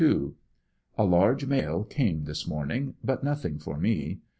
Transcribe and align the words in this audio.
—A 0.97 1.05
large 1.05 1.45
mail 1.45 1.83
came 1.83 2.23
this 2.23 2.47
morning, 2.47 2.95
but 3.03 3.23
nothing 3.23 3.59
for 3.59 3.77
me. 3.77 4.17